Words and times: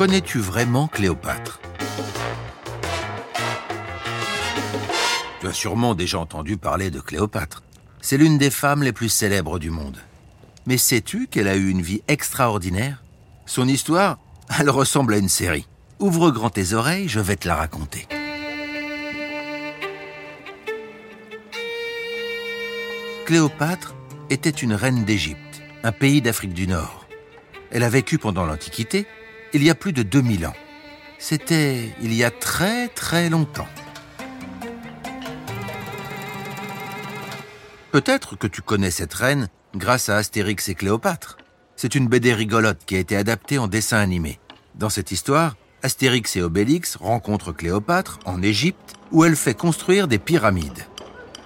Connais-tu 0.00 0.38
vraiment 0.38 0.88
Cléopâtre? 0.88 1.60
Tu 5.40 5.46
as 5.46 5.52
sûrement 5.52 5.94
déjà 5.94 6.18
entendu 6.18 6.56
parler 6.56 6.90
de 6.90 7.00
Cléopâtre. 7.00 7.62
C'est 8.00 8.16
l'une 8.16 8.38
des 8.38 8.48
femmes 8.48 8.82
les 8.82 8.94
plus 8.94 9.10
célèbres 9.10 9.58
du 9.58 9.68
monde. 9.68 9.98
Mais 10.64 10.78
sais-tu 10.78 11.26
qu'elle 11.26 11.48
a 11.48 11.56
eu 11.56 11.68
une 11.68 11.82
vie 11.82 12.00
extraordinaire? 12.08 13.04
Son 13.44 13.68
histoire, 13.68 14.16
elle 14.58 14.70
ressemble 14.70 15.12
à 15.12 15.18
une 15.18 15.28
série. 15.28 15.68
Ouvre 15.98 16.30
grand 16.30 16.48
tes 16.48 16.72
oreilles, 16.72 17.10
je 17.10 17.20
vais 17.20 17.36
te 17.36 17.46
la 17.46 17.56
raconter. 17.56 18.08
Cléopâtre 23.26 23.94
était 24.30 24.48
une 24.48 24.72
reine 24.72 25.04
d'Égypte, 25.04 25.60
un 25.84 25.92
pays 25.92 26.22
d'Afrique 26.22 26.54
du 26.54 26.66
Nord. 26.66 27.04
Elle 27.70 27.82
a 27.82 27.90
vécu 27.90 28.16
pendant 28.16 28.46
l'Antiquité, 28.46 29.06
il 29.52 29.64
y 29.64 29.70
a 29.70 29.74
plus 29.74 29.92
de 29.92 30.02
2000 30.02 30.46
ans. 30.46 30.54
C'était 31.18 31.90
il 32.00 32.14
y 32.14 32.24
a 32.24 32.30
très 32.30 32.88
très 32.88 33.28
longtemps. 33.28 33.68
Peut-être 37.92 38.36
que 38.36 38.46
tu 38.46 38.62
connais 38.62 38.90
cette 38.90 39.14
reine 39.14 39.48
grâce 39.74 40.08
à 40.08 40.16
Astérix 40.16 40.68
et 40.68 40.74
Cléopâtre. 40.74 41.38
C'est 41.76 41.94
une 41.94 42.08
BD 42.08 42.32
rigolote 42.32 42.84
qui 42.86 42.96
a 42.96 42.98
été 42.98 43.16
adaptée 43.16 43.58
en 43.58 43.66
dessin 43.66 43.98
animé. 43.98 44.38
Dans 44.76 44.90
cette 44.90 45.10
histoire, 45.10 45.56
Astérix 45.82 46.36
et 46.36 46.42
Obélix 46.42 46.96
rencontrent 46.96 47.52
Cléopâtre 47.52 48.18
en 48.26 48.42
Égypte 48.42 48.94
où 49.12 49.24
elle 49.24 49.36
fait 49.36 49.54
construire 49.54 50.06
des 50.06 50.18
pyramides. 50.18 50.86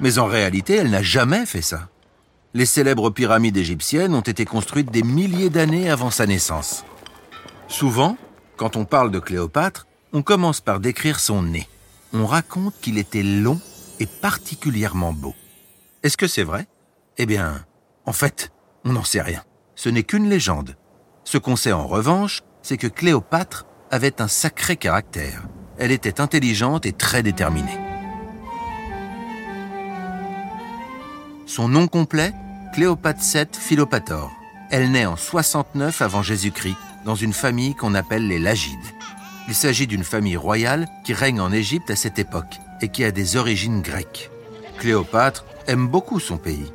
Mais 0.00 0.18
en 0.18 0.26
réalité, 0.26 0.74
elle 0.74 0.90
n'a 0.90 1.02
jamais 1.02 1.46
fait 1.46 1.62
ça. 1.62 1.88
Les 2.52 2.66
célèbres 2.66 3.10
pyramides 3.10 3.56
égyptiennes 3.56 4.14
ont 4.14 4.20
été 4.20 4.44
construites 4.44 4.90
des 4.90 5.02
milliers 5.02 5.50
d'années 5.50 5.90
avant 5.90 6.10
sa 6.10 6.26
naissance. 6.26 6.84
Souvent, 7.68 8.16
quand 8.56 8.76
on 8.76 8.84
parle 8.84 9.10
de 9.10 9.18
Cléopâtre, 9.18 9.86
on 10.12 10.22
commence 10.22 10.60
par 10.60 10.80
décrire 10.80 11.18
son 11.18 11.42
nez. 11.42 11.68
On 12.12 12.26
raconte 12.26 12.74
qu'il 12.80 12.98
était 12.98 13.22
long 13.22 13.60
et 14.00 14.06
particulièrement 14.06 15.12
beau. 15.12 15.34
Est-ce 16.02 16.16
que 16.16 16.26
c'est 16.26 16.44
vrai? 16.44 16.66
Eh 17.18 17.26
bien, 17.26 17.64
en 18.06 18.12
fait, 18.12 18.52
on 18.84 18.92
n'en 18.92 19.04
sait 19.04 19.22
rien. 19.22 19.42
Ce 19.74 19.88
n'est 19.88 20.02
qu'une 20.02 20.28
légende. 20.28 20.76
Ce 21.24 21.38
qu'on 21.38 21.56
sait 21.56 21.72
en 21.72 21.86
revanche, 21.86 22.42
c'est 22.62 22.76
que 22.76 22.86
Cléopâtre 22.86 23.66
avait 23.90 24.20
un 24.20 24.28
sacré 24.28 24.76
caractère. 24.76 25.42
Elle 25.78 25.90
était 25.90 26.20
intelligente 26.20 26.86
et 26.86 26.92
très 26.92 27.22
déterminée. 27.22 27.78
Son 31.46 31.68
nom 31.68 31.88
complet? 31.88 32.32
Cléopâtre 32.74 33.20
VII 33.20 33.46
Philopator. 33.52 34.30
Elle 34.70 34.90
naît 34.90 35.06
en 35.06 35.16
69 35.16 36.02
avant 36.02 36.22
Jésus-Christ 36.22 36.76
dans 37.04 37.14
une 37.14 37.32
famille 37.32 37.74
qu'on 37.74 37.94
appelle 37.94 38.26
les 38.26 38.38
Lagides. 38.38 38.78
Il 39.48 39.54
s'agit 39.54 39.86
d'une 39.86 40.04
famille 40.04 40.36
royale 40.36 40.88
qui 41.04 41.12
règne 41.12 41.40
en 41.40 41.52
Égypte 41.52 41.90
à 41.90 41.96
cette 41.96 42.18
époque 42.18 42.58
et 42.80 42.88
qui 42.88 43.04
a 43.04 43.10
des 43.10 43.36
origines 43.36 43.82
grecques. 43.82 44.30
Cléopâtre 44.78 45.44
aime 45.66 45.86
beaucoup 45.86 46.18
son 46.18 46.38
pays. 46.38 46.72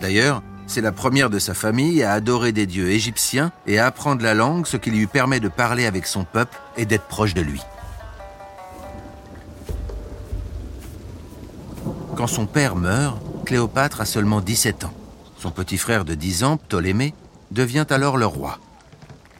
D'ailleurs, 0.00 0.42
c'est 0.66 0.80
la 0.80 0.92
première 0.92 1.30
de 1.30 1.38
sa 1.38 1.54
famille 1.54 2.02
à 2.02 2.12
adorer 2.12 2.52
des 2.52 2.66
dieux 2.66 2.90
égyptiens 2.90 3.52
et 3.66 3.78
à 3.78 3.86
apprendre 3.86 4.22
la 4.22 4.34
langue, 4.34 4.66
ce 4.66 4.76
qui 4.76 4.90
lui 4.90 5.06
permet 5.06 5.40
de 5.40 5.48
parler 5.48 5.86
avec 5.86 6.06
son 6.06 6.24
peuple 6.24 6.58
et 6.76 6.84
d'être 6.86 7.06
proche 7.06 7.34
de 7.34 7.40
lui. 7.40 7.62
Quand 12.16 12.26
son 12.26 12.46
père 12.46 12.76
meurt, 12.76 13.18
Cléopâtre 13.44 14.00
a 14.00 14.06
seulement 14.06 14.40
17 14.40 14.84
ans. 14.84 14.92
Son 15.38 15.50
petit 15.50 15.78
frère 15.78 16.04
de 16.04 16.14
10 16.14 16.44
ans, 16.44 16.56
Ptolémée, 16.56 17.14
devient 17.52 17.86
alors 17.90 18.16
le 18.16 18.26
roi. 18.26 18.58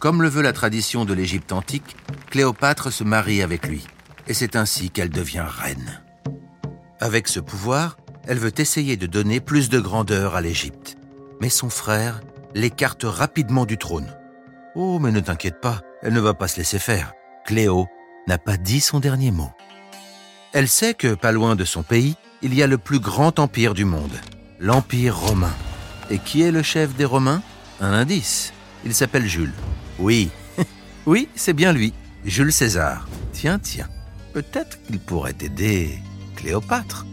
Comme 0.06 0.22
le 0.22 0.28
veut 0.28 0.42
la 0.42 0.52
tradition 0.52 1.04
de 1.04 1.12
l'Égypte 1.12 1.50
antique, 1.50 1.96
Cléopâtre 2.30 2.92
se 2.92 3.02
marie 3.02 3.42
avec 3.42 3.66
lui, 3.66 3.84
et 4.28 4.34
c'est 4.34 4.54
ainsi 4.54 4.90
qu'elle 4.90 5.10
devient 5.10 5.44
reine. 5.44 6.00
Avec 7.00 7.26
ce 7.26 7.40
pouvoir, 7.40 7.96
elle 8.28 8.38
veut 8.38 8.52
essayer 8.56 8.96
de 8.96 9.08
donner 9.08 9.40
plus 9.40 9.68
de 9.68 9.80
grandeur 9.80 10.36
à 10.36 10.40
l'Égypte. 10.40 10.96
Mais 11.40 11.48
son 11.48 11.70
frère 11.70 12.20
l'écarte 12.54 13.02
rapidement 13.02 13.66
du 13.66 13.78
trône. 13.78 14.16
Oh, 14.76 15.00
mais 15.00 15.10
ne 15.10 15.18
t'inquiète 15.18 15.60
pas, 15.60 15.80
elle 16.02 16.12
ne 16.12 16.20
va 16.20 16.34
pas 16.34 16.46
se 16.46 16.58
laisser 16.58 16.78
faire. 16.78 17.12
Cléo 17.44 17.88
n'a 18.28 18.38
pas 18.38 18.58
dit 18.58 18.80
son 18.80 19.00
dernier 19.00 19.32
mot. 19.32 19.50
Elle 20.52 20.68
sait 20.68 20.94
que, 20.94 21.14
pas 21.14 21.32
loin 21.32 21.56
de 21.56 21.64
son 21.64 21.82
pays, 21.82 22.14
il 22.42 22.54
y 22.54 22.62
a 22.62 22.68
le 22.68 22.78
plus 22.78 23.00
grand 23.00 23.40
empire 23.40 23.74
du 23.74 23.84
monde, 23.84 24.14
l'Empire 24.60 25.18
romain. 25.18 25.54
Et 26.10 26.20
qui 26.20 26.42
est 26.42 26.52
le 26.52 26.62
chef 26.62 26.94
des 26.94 27.04
Romains? 27.04 27.42
Un 27.80 27.92
indice. 27.92 28.52
Il 28.86 28.94
s'appelle 28.94 29.26
Jules. 29.26 29.52
Oui, 29.98 30.30
oui, 31.06 31.28
c'est 31.34 31.54
bien 31.54 31.72
lui, 31.72 31.92
Jules 32.24 32.52
César. 32.52 33.08
Tiens, 33.32 33.58
tiens, 33.58 33.88
peut-être 34.32 34.80
qu'il 34.84 35.00
pourrait 35.00 35.34
aider 35.40 35.98
Cléopâtre. 36.36 37.04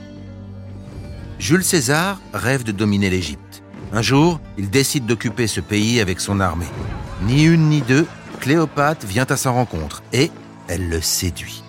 Jules 1.40 1.64
César 1.64 2.22
rêve 2.32 2.62
de 2.62 2.72
dominer 2.72 3.10
l'Égypte. 3.10 3.64
Un 3.92 4.04
jour, 4.04 4.40
il 4.60 4.70
décide 4.70 5.08
d'occuper 5.08 5.48
ce 5.48 5.62
pays 5.62 6.00
avec 6.00 6.20
son 6.20 6.40
armée. 6.40 6.70
Ni 7.24 7.44
une 7.44 7.70
ni 7.70 7.82
deux, 7.82 8.06
Cléopâtre 8.40 9.08
vient 9.08 9.26
à 9.28 9.36
sa 9.36 9.50
rencontre 9.50 10.04
et 10.14 10.30
elle 10.68 10.90
le 10.90 11.02
séduit. 11.02 11.64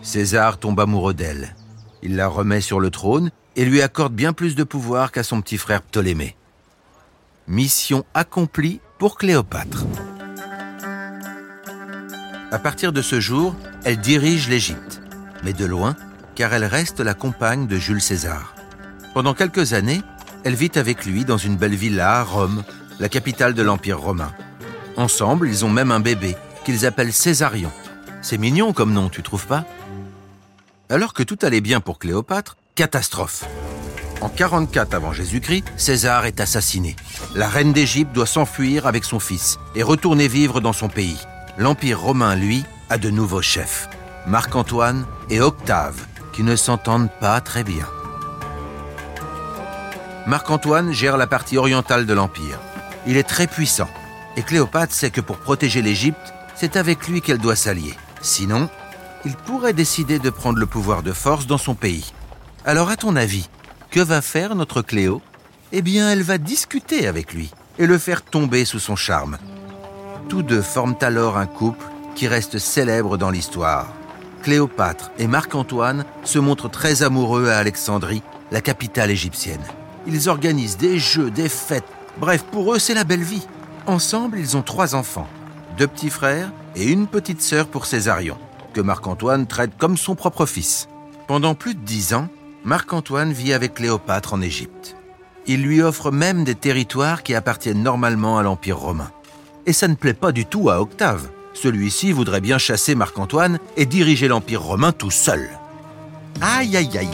César 0.00 0.58
tombe 0.58 0.78
amoureux 0.78 1.14
d'elle. 1.14 1.56
Il 2.04 2.14
la 2.14 2.28
remet 2.28 2.60
sur 2.60 2.78
le 2.78 2.90
trône 2.90 3.32
et 3.56 3.64
lui 3.64 3.82
accorde 3.82 4.14
bien 4.14 4.32
plus 4.32 4.54
de 4.54 4.62
pouvoir 4.62 5.10
qu'à 5.10 5.24
son 5.24 5.40
petit 5.40 5.58
frère 5.58 5.82
Ptolémée. 5.82 6.36
Mission 7.48 8.04
accomplie 8.14 8.80
pour 9.04 9.18
Cléopâtre. 9.18 9.84
À 12.50 12.58
partir 12.58 12.90
de 12.90 13.02
ce 13.02 13.20
jour, 13.20 13.54
elle 13.84 13.98
dirige 13.98 14.48
l'Égypte, 14.48 15.02
mais 15.42 15.52
de 15.52 15.66
loin, 15.66 15.94
car 16.34 16.54
elle 16.54 16.64
reste 16.64 17.00
la 17.00 17.12
compagne 17.12 17.66
de 17.66 17.76
Jules 17.76 18.00
César. 18.00 18.54
Pendant 19.12 19.34
quelques 19.34 19.74
années, 19.74 20.00
elle 20.42 20.54
vit 20.54 20.70
avec 20.76 21.04
lui 21.04 21.26
dans 21.26 21.36
une 21.36 21.58
belle 21.58 21.74
villa 21.74 22.20
à 22.20 22.22
Rome, 22.22 22.64
la 22.98 23.10
capitale 23.10 23.52
de 23.52 23.60
l'Empire 23.60 24.00
romain. 24.00 24.32
Ensemble, 24.96 25.50
ils 25.50 25.66
ont 25.66 25.70
même 25.70 25.90
un 25.90 26.00
bébé 26.00 26.34
qu'ils 26.64 26.86
appellent 26.86 27.12
Césarion. 27.12 27.72
C'est 28.22 28.38
mignon 28.38 28.72
comme 28.72 28.94
nom, 28.94 29.10
tu 29.10 29.22
trouves 29.22 29.46
pas? 29.46 29.66
Alors 30.88 31.12
que 31.12 31.22
tout 31.22 31.38
allait 31.42 31.60
bien 31.60 31.80
pour 31.80 31.98
Cléopâtre, 31.98 32.56
catastrophe. 32.74 33.44
En 34.20 34.28
44 34.28 34.94
avant 34.94 35.12
Jésus-Christ, 35.12 35.64
César 35.76 36.24
est 36.24 36.40
assassiné. 36.40 36.96
La 37.34 37.48
reine 37.48 37.72
d'Égypte 37.72 38.12
doit 38.12 38.26
s'enfuir 38.26 38.86
avec 38.86 39.04
son 39.04 39.20
fils 39.20 39.58
et 39.74 39.82
retourner 39.82 40.28
vivre 40.28 40.60
dans 40.60 40.72
son 40.72 40.88
pays. 40.88 41.18
L'Empire 41.58 42.00
romain, 42.00 42.34
lui, 42.34 42.64
a 42.90 42.98
de 42.98 43.10
nouveaux 43.10 43.42
chefs, 43.42 43.88
Marc-Antoine 44.26 45.04
et 45.30 45.40
Octave, 45.40 46.06
qui 46.32 46.42
ne 46.42 46.56
s'entendent 46.56 47.10
pas 47.20 47.40
très 47.40 47.64
bien. 47.64 47.86
Marc-Antoine 50.26 50.92
gère 50.92 51.16
la 51.16 51.26
partie 51.26 51.58
orientale 51.58 52.06
de 52.06 52.14
l'Empire. 52.14 52.58
Il 53.06 53.16
est 53.16 53.28
très 53.28 53.46
puissant, 53.46 53.90
et 54.36 54.42
Cléopâtre 54.42 54.94
sait 54.94 55.10
que 55.10 55.20
pour 55.20 55.36
protéger 55.36 55.82
l'Égypte, 55.82 56.32
c'est 56.54 56.76
avec 56.76 57.08
lui 57.08 57.20
qu'elle 57.20 57.38
doit 57.38 57.56
s'allier. 57.56 57.94
Sinon, 58.22 58.70
il 59.24 59.36
pourrait 59.36 59.74
décider 59.74 60.18
de 60.18 60.30
prendre 60.30 60.58
le 60.58 60.66
pouvoir 60.66 61.02
de 61.02 61.12
force 61.12 61.46
dans 61.46 61.58
son 61.58 61.74
pays. 61.74 62.12
Alors 62.64 62.88
à 62.88 62.96
ton 62.96 63.16
avis, 63.16 63.48
que 63.94 64.00
va 64.00 64.22
faire 64.22 64.56
notre 64.56 64.82
Cléo? 64.82 65.22
Eh 65.70 65.80
bien, 65.80 66.10
elle 66.10 66.24
va 66.24 66.36
discuter 66.36 67.06
avec 67.06 67.32
lui 67.32 67.52
et 67.78 67.86
le 67.86 67.96
faire 67.96 68.22
tomber 68.22 68.64
sous 68.64 68.80
son 68.80 68.96
charme. 68.96 69.38
Tous 70.28 70.42
deux 70.42 70.62
forment 70.62 70.96
alors 71.00 71.38
un 71.38 71.46
couple 71.46 71.86
qui 72.16 72.26
reste 72.26 72.58
célèbre 72.58 73.16
dans 73.16 73.30
l'histoire. 73.30 73.92
Cléopâtre 74.42 75.12
et 75.16 75.28
Marc-Antoine 75.28 76.04
se 76.24 76.40
montrent 76.40 76.68
très 76.68 77.04
amoureux 77.04 77.50
à 77.50 77.58
Alexandrie, 77.58 78.24
la 78.50 78.60
capitale 78.60 79.12
égyptienne. 79.12 79.62
Ils 80.08 80.28
organisent 80.28 80.76
des 80.76 80.98
jeux, 80.98 81.30
des 81.30 81.48
fêtes, 81.48 81.84
bref, 82.18 82.42
pour 82.50 82.74
eux 82.74 82.80
c'est 82.80 82.94
la 82.94 83.04
belle 83.04 83.22
vie. 83.22 83.46
Ensemble, 83.86 84.40
ils 84.40 84.56
ont 84.56 84.62
trois 84.62 84.96
enfants, 84.96 85.28
deux 85.78 85.86
petits 85.86 86.10
frères 86.10 86.50
et 86.74 86.90
une 86.90 87.06
petite 87.06 87.42
sœur 87.42 87.68
pour 87.68 87.86
Césarion 87.86 88.38
que 88.72 88.80
Marc-Antoine 88.80 89.46
traite 89.46 89.78
comme 89.78 89.96
son 89.96 90.16
propre 90.16 90.46
fils. 90.46 90.88
Pendant 91.28 91.54
plus 91.54 91.76
de 91.76 91.84
dix 91.84 92.12
ans, 92.12 92.26
Marc-Antoine 92.64 93.32
vit 93.32 93.52
avec 93.52 93.74
Cléopâtre 93.74 94.34
en 94.34 94.40
Égypte. 94.40 94.96
Il 95.46 95.62
lui 95.62 95.82
offre 95.82 96.10
même 96.10 96.44
des 96.44 96.54
territoires 96.54 97.22
qui 97.22 97.34
appartiennent 97.34 97.82
normalement 97.82 98.38
à 98.38 98.42
l'Empire 98.42 98.78
romain. 98.78 99.10
Et 99.66 99.72
ça 99.72 99.88
ne 99.88 99.94
plaît 99.94 100.14
pas 100.14 100.32
du 100.32 100.46
tout 100.46 100.70
à 100.70 100.80
Octave. 100.80 101.28
Celui-ci 101.52 102.12
voudrait 102.12 102.40
bien 102.40 102.58
chasser 102.58 102.94
Marc-Antoine 102.94 103.58
et 103.76 103.86
diriger 103.86 104.28
l'Empire 104.28 104.62
romain 104.62 104.92
tout 104.92 105.10
seul. 105.10 105.48
Aïe, 106.40 106.76
aïe, 106.76 106.98
aïe, 106.98 107.08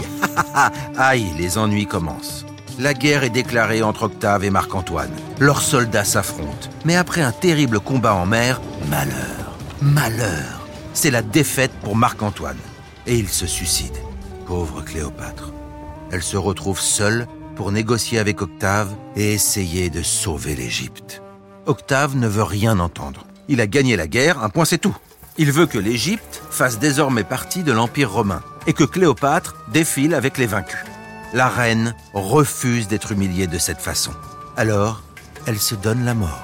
aïe, 0.96 1.26
les 1.36 1.58
ennuis 1.58 1.86
commencent. 1.86 2.46
La 2.78 2.94
guerre 2.94 3.24
est 3.24 3.30
déclarée 3.30 3.82
entre 3.82 4.04
Octave 4.04 4.44
et 4.44 4.50
Marc-Antoine. 4.50 5.12
Leurs 5.38 5.62
soldats 5.62 6.04
s'affrontent. 6.04 6.68
Mais 6.84 6.96
après 6.96 7.22
un 7.22 7.32
terrible 7.32 7.80
combat 7.80 8.14
en 8.14 8.24
mer, 8.24 8.60
malheur, 8.88 9.58
malheur 9.82 10.60
c'est 10.92 11.10
la 11.10 11.22
défaite 11.22 11.72
pour 11.82 11.96
Marc-Antoine. 11.96 12.58
Et 13.06 13.16
il 13.16 13.28
se 13.28 13.46
suicide. 13.46 13.96
Pauvre 14.50 14.82
Cléopâtre. 14.82 15.52
Elle 16.10 16.24
se 16.24 16.36
retrouve 16.36 16.80
seule 16.80 17.28
pour 17.54 17.70
négocier 17.70 18.18
avec 18.18 18.42
Octave 18.42 18.92
et 19.14 19.32
essayer 19.32 19.90
de 19.90 20.02
sauver 20.02 20.56
l'Égypte. 20.56 21.22
Octave 21.66 22.16
ne 22.16 22.26
veut 22.26 22.42
rien 22.42 22.80
entendre. 22.80 23.28
Il 23.46 23.60
a 23.60 23.68
gagné 23.68 23.94
la 23.94 24.08
guerre, 24.08 24.42
un 24.42 24.48
point 24.48 24.64
c'est 24.64 24.78
tout. 24.78 24.96
Il 25.38 25.52
veut 25.52 25.66
que 25.66 25.78
l'Égypte 25.78 26.42
fasse 26.50 26.80
désormais 26.80 27.22
partie 27.22 27.62
de 27.62 27.70
l'Empire 27.70 28.10
romain 28.10 28.42
et 28.66 28.72
que 28.72 28.82
Cléopâtre 28.82 29.54
défile 29.72 30.16
avec 30.16 30.36
les 30.36 30.46
vaincus. 30.46 30.84
La 31.32 31.48
reine 31.48 31.94
refuse 32.12 32.88
d'être 32.88 33.12
humiliée 33.12 33.46
de 33.46 33.58
cette 33.58 33.80
façon. 33.80 34.10
Alors, 34.56 35.00
elle 35.46 35.60
se 35.60 35.76
donne 35.76 36.04
la 36.04 36.14
mort. 36.14 36.42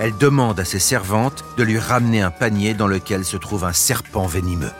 Elle 0.00 0.16
demande 0.18 0.58
à 0.58 0.64
ses 0.64 0.80
servantes 0.80 1.44
de 1.56 1.62
lui 1.62 1.78
ramener 1.78 2.20
un 2.20 2.32
panier 2.32 2.74
dans 2.74 2.88
lequel 2.88 3.24
se 3.24 3.36
trouve 3.36 3.64
un 3.64 3.72
serpent 3.72 4.26
venimeux. 4.26 4.72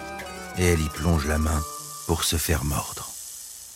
Et 0.58 0.64
elle 0.64 0.80
y 0.80 0.88
plonge 0.88 1.28
la 1.28 1.38
main 1.38 1.62
pour 2.08 2.24
se 2.24 2.36
faire 2.36 2.64
mordre. 2.64 3.06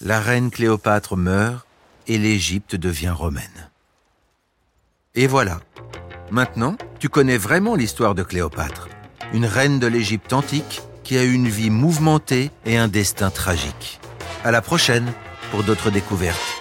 La 0.00 0.18
reine 0.18 0.50
Cléopâtre 0.50 1.18
meurt 1.18 1.66
et 2.08 2.16
l'Égypte 2.16 2.76
devient 2.76 3.10
romaine. 3.10 3.70
Et 5.14 5.26
voilà. 5.26 5.60
Maintenant, 6.30 6.78
tu 6.98 7.10
connais 7.10 7.36
vraiment 7.36 7.74
l'histoire 7.74 8.14
de 8.14 8.22
Cléopâtre, 8.22 8.88
une 9.34 9.44
reine 9.44 9.78
de 9.78 9.86
l'Égypte 9.86 10.32
antique 10.32 10.80
qui 11.04 11.18
a 11.18 11.24
eu 11.24 11.32
une 11.34 11.50
vie 11.50 11.68
mouvementée 11.68 12.50
et 12.64 12.78
un 12.78 12.88
destin 12.88 13.28
tragique. 13.28 14.00
À 14.44 14.50
la 14.50 14.62
prochaine 14.62 15.12
pour 15.50 15.62
d'autres 15.62 15.90
découvertes. 15.90 16.51